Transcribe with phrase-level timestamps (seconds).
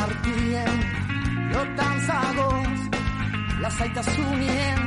[0.00, 0.80] Edur artien
[1.52, 2.80] Lotan zagoz
[3.60, 4.78] Lasaitasunien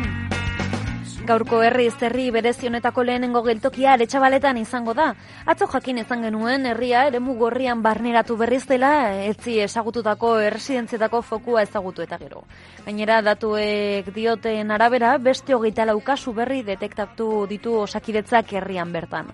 [1.27, 5.05] Gaurko herri zerri berezi honetako lehenengo geltokia aretxabaletan izango da.
[5.45, 8.91] Atzo jakin izan genuen herria eremu gorrian barneratu berriz dela
[9.23, 12.43] etzi esagututako erresidentzietako fokua ezagutu eta gero.
[12.85, 19.32] Gainera datuek dioten arabera beste hogeita laukasu berri detektatu ditu osakidetzak herrian bertan.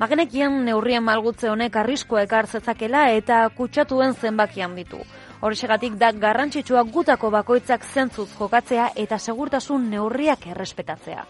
[0.00, 5.02] Magenekian neurrien malgutze honek arriskoa ekar zezakela eta kutsatuen zenbakian ditu.
[5.44, 11.26] Horrexegatik da garrantzitsua gutako bakoitzak zentzuz jokatzea eta segurtasun neurriak errespetatzea.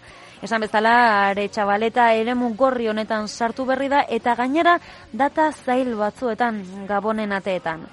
[0.47, 0.95] Esan bezala,
[1.33, 4.79] are txabaleta eremu gorri honetan sartu berri da eta gainera
[5.13, 7.89] data zail batzuetan gabonen ateetan.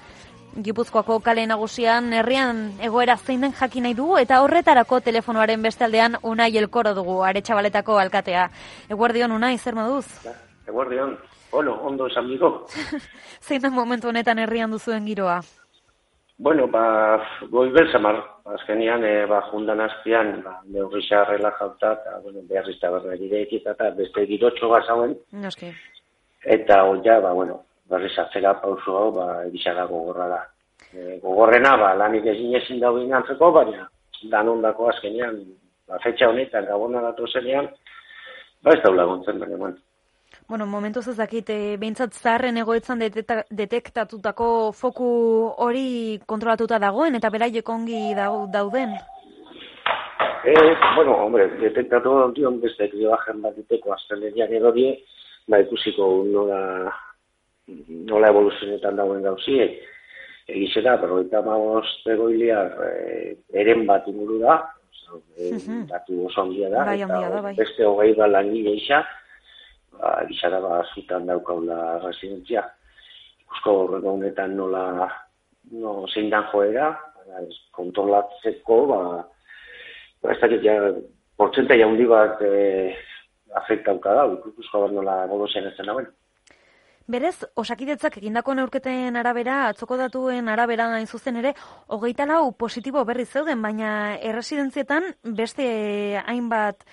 [0.62, 6.52] Gipuzkoako kale nagusian herrian egoera zein den jakin nahi dugu eta horretarako telefonoaren bestaldean Unai
[6.56, 8.52] Elkoro dugu Aretxabaletako alkatea.
[8.88, 10.06] Eguerdion Unai, zer moduz?
[10.68, 11.18] Eguerdion,
[11.50, 12.66] bueno, ondo esan bigo.
[13.46, 15.40] zein den momentu honetan herrian duzuen giroa?
[16.38, 16.82] Bueno, ba,
[17.50, 18.20] goi belzamar,
[18.54, 22.92] azkenian, e, ba, jundan azpian, ba, neurri xarrela jauta, eta, bueno, behar izta
[23.72, 25.72] eta beste girotxo gazauen, Noski.
[26.44, 30.40] eta hoia, ba, bueno, berriz atzera pausu hau, ba, egizara gogorra da.
[30.92, 33.88] E, gogorrena, ba, lanik ezin ezin dagoen antzeko, baina,
[34.30, 35.42] dan ondako azkenian,
[35.88, 37.72] ba, fetxa honetan, gabona datu zenean,
[38.62, 39.87] ba, ez daula gontzen, baina, bueno.
[40.48, 45.08] Bueno, momentuz ez dakit, e, behintzat zaharren egoetzan deteta- detektatutako foku
[45.64, 48.94] hori kontrolatuta dagoen eta beraiek ongi dau- dauden.
[50.44, 54.94] Eh, bueno, hombre, detektatu dion beste krioajen bat diteko astelerian edo die,
[55.48, 56.92] ba ikusiko nola,
[57.88, 59.78] nola evoluzionetan dagoen gauziek.
[60.48, 64.54] Egize da, berroita magoz egoiliar eh, eren bat inguru da,
[64.88, 65.58] oza, eh,
[65.90, 67.54] datu oso handia da, Bai, eta handia da, bai.
[67.58, 69.02] beste hogei bat langile isa,
[69.98, 72.64] ba, egize da, ba, zutan daukaula residentzia.
[73.44, 75.08] Ikusko horrego honetan nola,
[75.72, 76.92] no, zein dan joera,
[77.76, 79.00] kontrolatzeko, ba,
[80.22, 80.78] ba, ez dakit, ja,
[81.38, 82.94] portzentaia handi bat eh,
[83.62, 86.08] afektauka da, ikusko bat nola evoluzioan ez dagoen.
[87.08, 91.54] Berez, osakidetzak egindako neurketen arabera, atzoko datuen arabera hain zuzen ere,
[91.88, 95.64] hogeita lau positibo berri zeuden, baina erresidentzietan beste
[96.20, 96.84] hainbat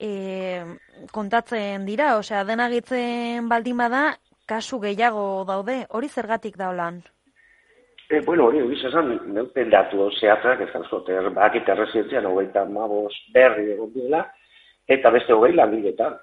[0.00, 0.64] e,
[1.12, 4.04] kontatzen dira, osea, denagitzen baldin bada,
[4.48, 7.02] kasu gehiago daude, hori zergatik da holan?
[8.10, 13.70] E, bueno, hori, hori esan, neuten datu zehatzak, ez da, bakit erresidentzian hogeita mabos berri
[13.76, 14.24] egon dira,
[14.88, 16.16] eta beste hogei langiletan.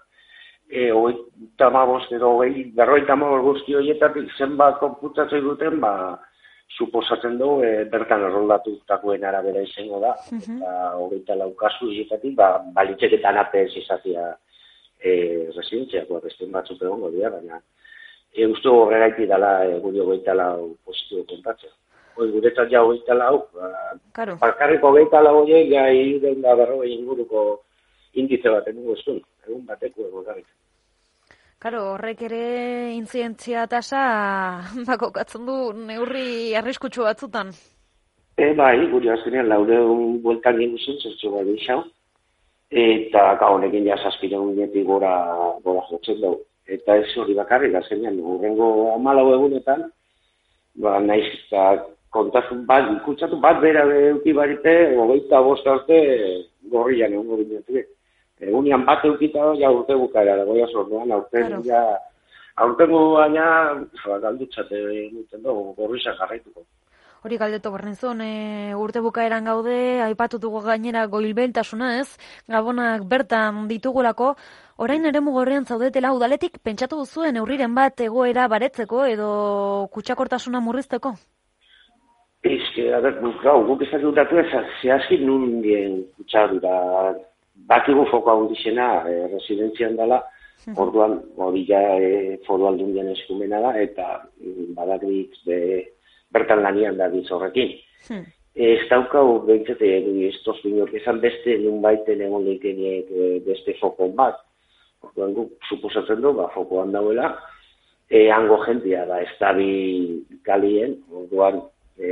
[0.67, 6.17] E, hogeita mabos edo hogei, berroita mabos guzti horietatik zenbat konputatzen duten, ba,
[6.75, 10.13] suposatzen du e, bertan erroldatutakoen arabera izango da.
[10.31, 10.59] Mhm.
[10.59, 14.27] Eta hogeita laukazu horietatik, ba, balitzeketan apez izatea
[14.99, 15.11] e,
[15.55, 17.61] residentziako, beste batzuk egongo dira, baina
[18.33, 21.73] e, uste horregaiti dela e, guri hogeita lau positibo kontatzea.
[22.17, 23.71] Hoi, guretzat ja hogeita lau, ba,
[24.17, 27.47] Karo, Bakarriko hogeita lau horiek, ja, hiruren da berrogei inguruko
[28.17, 30.41] indize bat egun bateko egon.
[31.59, 32.41] Karo, horrek ere
[32.95, 34.01] intzientzia tasa
[34.89, 35.57] bakokatzen du
[35.89, 37.51] neurri arriskutsu batzutan.
[38.37, 41.81] E, bai, guri azkenean laureun bueltan gengu zen, zertxo bai deixau,
[42.69, 45.13] eta ka honekin ja zazpireun netik gora,
[45.65, 46.43] gora jotzen dugu.
[46.67, 49.87] Eta ez hori bakarrik, azkenean, horrengo amalau egunetan,
[50.83, 51.65] ba, naiz eta
[52.13, 55.97] kontasun bat, ikutsatu bat bera euki barite, hogeita bost arte
[56.71, 57.89] gorrian egongo binetik.
[58.39, 61.61] Egunean bat eukita ja urte bukaera, dagoia zorduan, aurten Claro.
[61.65, 61.81] ja,
[62.55, 63.45] aurtengo baina,
[64.05, 66.65] ba, galdutzate egiten dugu, gorriza jarraituko.
[67.25, 72.09] Hori galdetu bernizun, e, urte bukaeran gaude, aipatu dugu gainera goilbeltasuna ez,
[72.47, 74.35] gabonak bertan ditugulako,
[74.77, 79.31] orain ere mugorrean zaudetela udaletik pentsatu duzuen neurriren bat egoera baretzeko edo
[79.91, 81.15] kutsakortasuna murrizteko?
[82.45, 84.47] Ez, que, a ber, guk, gau, guk ez dut datu ez,
[84.83, 86.77] zehazki nun dien kutsadura,
[87.67, 90.21] bakigu foko handizena, e, residentzian dela,
[90.75, 94.07] orduan, hori ja e, foru aldundian eskumena da, eta
[94.41, 95.59] mm, badakrik be,
[96.33, 97.75] bertan lanian da biz horrekin.
[98.07, 98.25] Hmm.
[98.57, 99.89] Ez daukau, behintzate,
[100.27, 104.41] ez toztu inork esan beste nun baiten egon leikeniek e, beste fokon bat.
[105.05, 107.35] Orduan guk suposatzen du, ba, fokoan dauela,
[108.09, 111.61] e, hango jentia da, ez dabi galien, orduan,
[111.99, 112.09] e,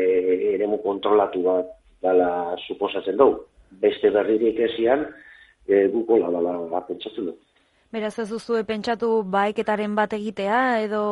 [0.54, 1.74] eremu kontrolatu bat
[2.06, 2.30] dala
[2.68, 3.31] suposatzen du.
[3.81, 5.08] Beste berririk ezian,
[5.68, 7.36] e, guko la, la, la, pentsatzen du.
[7.96, 11.04] Beraz ez duzu pentsatu baiketaren bat egitea edo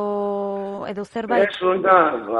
[0.90, 1.48] edo zerbait?
[1.48, 1.94] Ez, oida,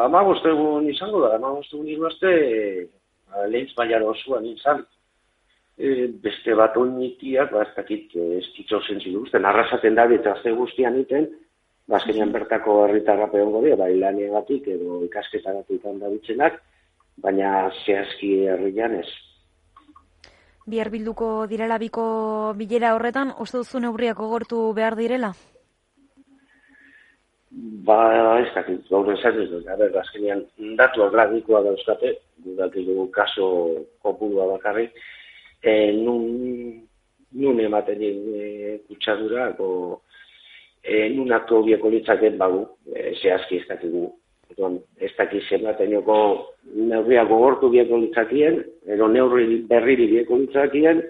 [0.04, 4.84] amagostegun izango da, amagostegun izango da, lehintz baiara osuan izan.
[5.78, 10.52] E, beste bat onitiak, ba, ez dakit, ez kitzo zentzi duzten, arrasaten da, eta ze
[10.54, 11.26] guztian iten,
[11.90, 16.12] bazkenean ba, bertako herritarrape hongo dira, bai lanegatik edo ikasketagatik handa
[17.24, 19.10] baina zehazki herrian ez.
[20.66, 22.04] Bihar bilduko direla biko
[22.56, 25.34] bilera horretan, uste duzu neurriak ogortu behar direla?
[27.86, 27.98] Ba,
[28.40, 30.46] ez dakit, gaur ez dut, gara, azkenean,
[30.80, 32.14] datu agradikoa dauzkate,
[32.46, 33.50] dugu kaso
[34.02, 34.96] kopurua bakarrik,
[35.62, 36.88] e, nun,
[37.34, 40.00] nun ematen e, kutsadura, o,
[40.82, 44.08] e, nun hartu bieko litzaken bagu, e, zehazki ez dakigu.
[44.54, 46.16] Eton, ez dakiz ematen joko
[46.78, 51.02] neurria gogortu bieko litzakien, edo neurri berriri bieko litzakien,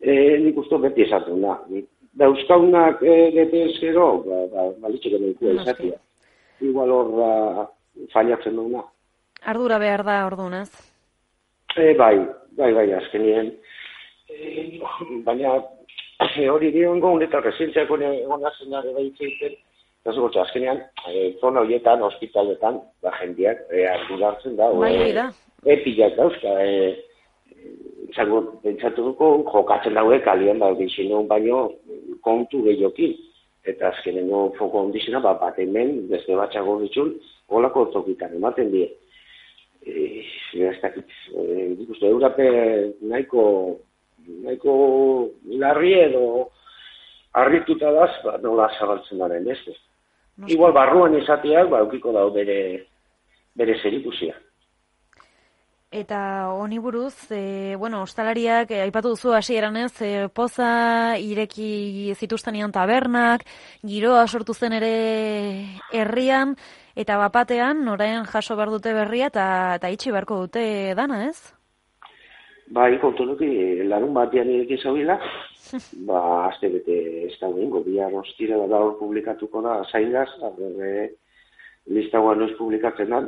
[0.00, 0.12] e,
[0.44, 1.56] nik usto beti esaten da.
[2.18, 5.96] Dauzkaunak e, gete eskero, ba, ba, balitxek edo izatia.
[6.60, 7.64] Igual hor uh,
[8.12, 8.82] fallatzen duguna.
[9.46, 10.70] Ardura behar da, orduan, ez?
[11.76, 12.16] E, bai,
[12.58, 13.52] bai, bai, azkenien.
[14.28, 14.80] E,
[15.24, 15.54] baina
[16.50, 19.54] hori dion gogun eta resentziako egon azen ere bai itzeiten,
[20.08, 20.78] eta zugotza, azkenean,
[21.12, 25.26] e, zona horietan, hospitaletan, ba, jendiak, e, hartzen da, bai, bai, da.
[25.66, 26.94] e, pilak dauzka, e,
[28.08, 31.66] izango, pentsatu duko, jokatzen daue, kalien da, dixinun baino,
[32.24, 33.12] kontu gehiokin,
[33.68, 37.12] eta azkenen no, foko ondizena, ba, bat hemen, beste batxago ditun,
[37.52, 38.86] holako tokitan ematen die.
[39.88, 40.24] Eh,
[40.56, 42.48] ez dakit, eh, ikuste, Eurape
[43.04, 43.42] nahiko,
[44.46, 44.72] nahiko
[45.60, 46.48] larri edo
[47.36, 49.76] harrituta daz, ba, nola zabaltzen daren, ez?
[50.46, 52.58] Igual barruan izateak, ba, eukiko dau bere,
[53.58, 54.36] bere zerikusia.
[55.90, 62.70] Eta honi buruz, e, bueno, ostalariak, e, aipatu duzu hasi eranez, e, poza, ireki zituztenian
[62.70, 63.46] tabernak,
[63.82, 64.92] giroa sortu zen ere
[65.90, 66.56] herrian,
[66.94, 69.46] eta bapatean, noraen jaso behar dute berria, eta,
[69.80, 71.57] eta itxi beharko dute dana, ez?
[72.70, 73.48] Ba, ikontu nuki,
[73.88, 75.14] larun batean ireki zaubila,
[76.08, 76.18] ba,
[76.48, 81.14] azte bete ez da bengo, bihar ostira da hor publikatuko da, zaingaz, aberre,
[81.88, 83.22] lista guan publikatzen da,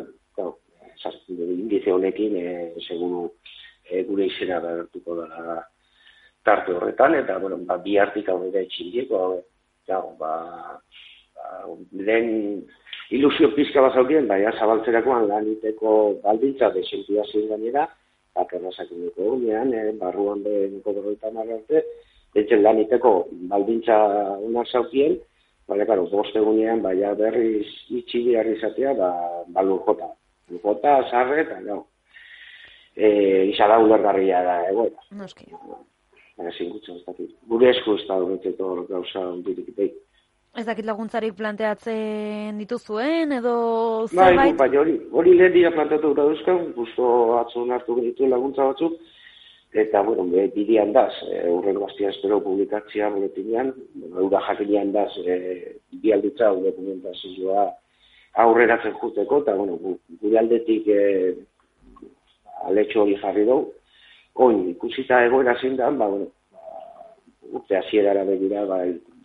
[1.40, 2.50] indize honekin, e,
[2.84, 3.30] seguru
[3.88, 5.62] e, gure izena bertuko da
[6.44, 9.22] tarte horretan, eta, bueno, ba, bi hartik hau da etxindieko,
[9.88, 10.34] ja, ba,
[11.36, 12.60] ba, den
[13.10, 15.96] ilusio pizka bazaukien, baina zabaltzerakoan laniteko
[16.26, 17.88] baldintza desentia gainera,
[18.36, 21.84] bakarrazak indiko gunean, e, barruan deneko berroita marrarte,
[22.30, 23.10] Eitzen laniteko
[23.50, 23.96] baldintza
[24.46, 25.16] unak zaukien,
[25.66, 29.10] baina, karo, boste gunean, baina berriz itxi behar izatea, ba,
[29.50, 30.12] balur jota
[30.62, 31.84] jota, sarre, eta no.
[32.96, 33.08] E,
[33.52, 35.02] izala ulergarria da, egoera.
[35.18, 35.46] Noski.
[36.38, 37.34] Baina zingutzen, ez dakit.
[37.50, 39.90] Gure esku ez da horreteko gauza ondirik ipei.
[40.58, 43.54] Ez dakit laguntzarik planteatzen dituzuen, edo
[44.10, 44.56] bai, zerbait?
[44.58, 48.96] Bai, hori, hori lehen dira planteatu gura duzkan, guztu atzun hartu genitu laguntza batzuk,
[49.70, 55.12] eta, bueno, be, bidian daz, e, urren bastia espero publikatzia boletinean, bueno, eura jakinian daz,
[55.22, 55.36] e,
[56.02, 57.68] bialditza, dokumentazioa,
[58.42, 59.78] aurreratzen juteko, eta, bueno,
[60.24, 61.04] gure aldetik e,
[62.66, 63.70] aletxo hori jarri dugu.
[64.42, 67.14] Oin, ikusita egoera zein da, ba, bueno, ba,
[67.52, 68.82] urte hasierara begira, ba,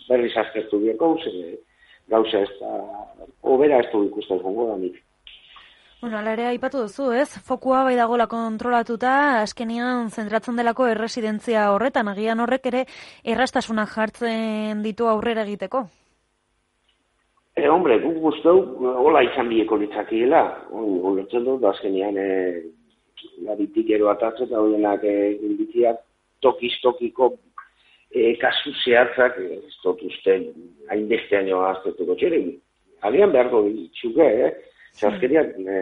[0.10, 1.58] berriz azkertu bieko, ze,
[2.12, 2.78] gauza ez da,
[3.42, 5.02] obera ez du ikusten jongo da nik.
[6.02, 7.30] Bueno, ala ere aipatu duzu, ez?
[7.48, 12.84] Fokua bai dagola kontrolatuta, askenian zentratzen delako erresidentzia horretan, agian horrek ere
[13.24, 15.86] errastasunak jartzen ditu aurrera egiteko.
[17.56, 18.58] E, hombre, guk guztou,
[19.00, 20.44] hola izan bieko litzakiela.
[20.76, 25.96] Ulertzen dut, azkenean, e, laritik ero atatzen, eta horienak e,
[26.44, 27.32] tokiz-tokiko
[28.16, 30.38] e, kasu zehatzak, ez dut uste,
[30.92, 32.42] hain beste haino aztetuko txere.
[33.06, 34.52] Agian beharko ditxuke, eh?
[34.96, 35.80] Zazkeriak, e,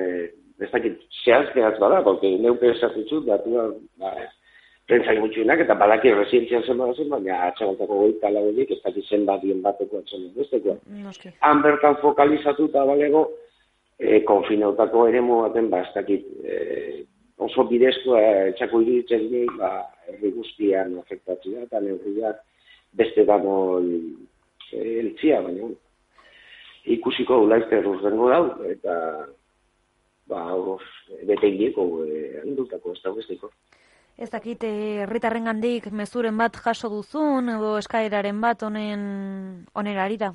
[0.64, 3.54] ez dakit, zehaz behaz bada, porque neupe esatutzu, datu
[4.02, 4.14] ba,
[4.90, 9.62] prentzai gutxuenak, eta balaki resientzian zen badazen, baina atxabaltako goita lagudik, ez dakit zen badien
[9.64, 10.78] bateko atzen besteko.
[11.46, 13.28] Han bertan fokalizatu eta balego,
[14.00, 17.04] e, konfinautako ere baten, ba, ez dakit, e,
[17.38, 19.76] oso bidezko e, etxako di, ba,
[20.24, 22.40] herri guztian afektatzea, eta neurriak
[22.96, 25.68] beste dago e, eltzia, baina
[26.86, 28.96] ikusiko ulaizte erruz dengo dau, eta
[30.28, 30.82] ba, hor,
[31.28, 33.52] bete indieko, e, handutako, ez da besteko.
[34.18, 40.32] Ez dakit, herritarren gandik mezuren bat jaso duzun, edo eskaeraren bat honen onerarira?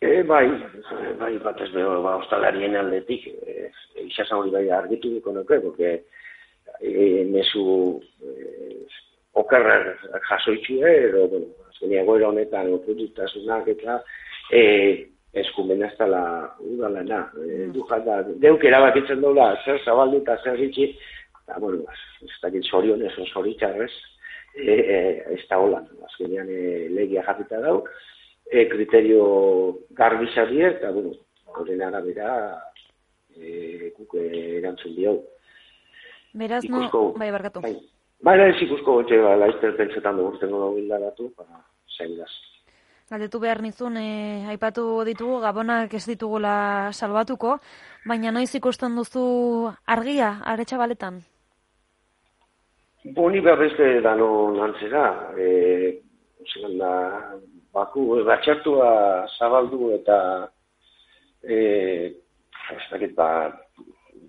[0.00, 0.46] E, bai,
[1.18, 3.70] bai, bat ez beho, ba, ostalarien aldetik, e,
[4.06, 6.04] isasan hori bai argitu diko nuke, porque
[6.80, 8.75] e, mesu e,
[9.36, 9.76] okerra
[10.28, 13.98] jasoitxue, edo, bueno, azkenia goera honetan, opututasunak eta,
[14.50, 14.62] e,
[15.36, 16.22] eskumen ez dela
[16.64, 17.26] udalena.
[17.44, 20.88] E, du jata, deuk erabakitzen dola, zer zabaldu eta zer ritxi,
[21.42, 21.84] eta, bueno,
[22.24, 23.92] ez dakit zorion ez zoritxarrez,
[24.56, 25.00] e, e,
[25.36, 27.82] ez da holan, azkenean e, legia jatita dau,
[28.50, 29.26] e, kriterio
[29.98, 31.12] garbizari eta, bueno,
[31.56, 32.30] horren arabera,
[33.36, 34.24] e, kuke
[34.62, 35.18] erantzun diau.
[36.36, 37.62] Beraz, no, bai, barkatu.
[37.64, 37.76] Bai,
[38.20, 41.64] bai, ez ikusko gotxe, ba, laizter pentsetan dugu, tengo dugu para
[41.96, 42.16] zain
[43.10, 47.58] galdetu behar nizun, e, aipatu ditugu, gabonak ez ditugula salbatuko,
[48.06, 51.20] baina noiz ikusten duzu argia, aretsa baletan?
[53.14, 55.04] Boni behar beste dano nantzera,
[55.38, 56.02] e,
[56.80, 56.92] da,
[57.74, 58.90] baku, e, batxartua
[59.38, 60.18] zabaldu eta
[61.46, 61.56] e,
[62.74, 63.28] ez dakit, ba,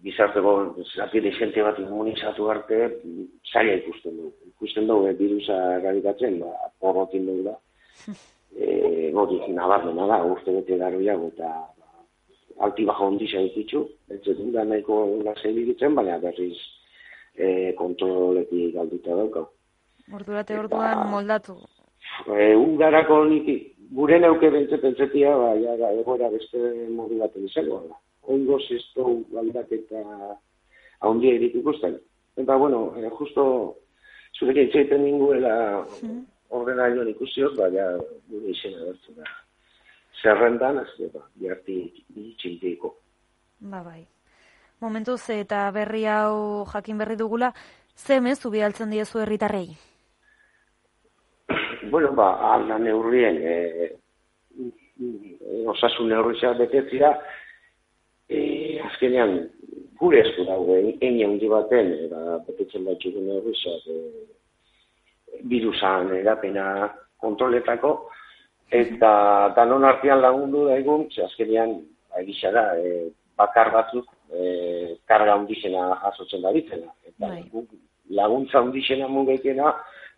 [0.08, 0.56] gizarteko
[0.96, 2.82] zati desente bat immunizatu arte,
[3.52, 4.32] zaila ikusten du.
[4.56, 7.56] Ikusten du, e, virusa erradikatzen, ba, porrotin dugu da.
[8.58, 11.50] eh hori nabarmena da urte bete garbiago eta
[12.66, 16.58] alti bajo ondisa ditzu ez dut da nahiko lasai ditzen baina berriz
[17.36, 19.46] eh kontroletik galduta dauka
[20.14, 21.54] Ordurate orduan ba, moldatu
[22.40, 23.56] eh ugarako niki
[23.92, 26.58] gure neuke bentze pentsetia ba ja egoera beste
[26.90, 27.96] modu bat izango da
[28.28, 30.04] ongo sesto galdaketa
[31.00, 32.00] haundia edituko zen
[32.38, 33.44] eta bueno eh, justo
[34.38, 37.88] zurekin itzaiten ninguela mm ordena joan ikusiok, baina
[38.30, 39.26] gure izena bertu da.
[40.22, 41.76] Zerrendan, ez da, biharti
[42.16, 42.94] itxinteiko.
[43.72, 44.02] Ba, bai.
[44.82, 47.52] Momentuz eta berri hau jakin berri dugula,
[47.96, 49.70] ze mezu bialtzen diezu herritarrei?
[51.88, 53.86] Bueno, ba, alda neurrien, e,
[55.72, 57.47] osasun neurrizia betetzia, e,
[58.98, 59.50] azkenean,
[60.00, 66.89] gure esku dago, egin handi baten, eta betetzen bat txugun neurrizia, e, virusan erapena
[67.22, 68.10] kontroletako,
[68.72, 71.82] eta danon artean lagundu daigun, ze azkenean,
[72.18, 76.89] egisa da, e, bakar batzuk e, karga hundizena jasotzen da ditzena.
[77.06, 77.44] Eta bai.
[78.10, 79.75] laguntza hundizena mugekena,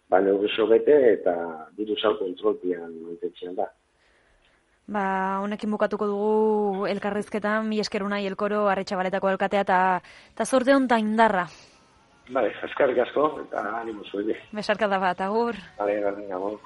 [0.10, 1.36] ba, neurrizo bete eta
[1.78, 3.68] virusa kontroltian maintetzean da.
[4.90, 11.46] Ba, honekin bukatuko dugu elkarrizketan, mi eskeruna elkoro, arretxabaletako elkatea, eta zorte honetan indarra.
[12.34, 14.38] Vale, eskarrik asko, eta animo zuede.
[14.54, 15.62] Besarka da bat, agur.
[15.78, 16.58] Vale, garen, agur.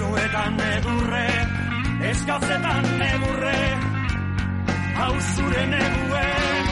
[0.00, 1.26] Leixoetan edurre
[2.10, 3.58] eskatzetan edurre
[5.00, 6.64] hauzure neguen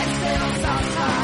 [0.00, 1.23] Aizero zazaraztu,